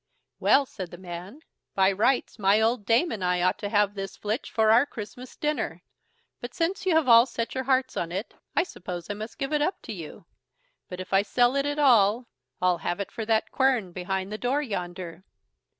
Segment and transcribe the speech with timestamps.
[0.39, 1.41] "Well!" said the man,
[1.75, 5.35] "by rights my old dame and I ought to have this flitch for our Christmas
[5.35, 5.83] dinner;
[6.39, 9.53] but since you have all set your hearts on it, I suppose I must give
[9.53, 10.25] it up to you;
[10.89, 12.25] but if I sell it at all,
[12.59, 15.23] I'll have for it that quern behind the door yonder."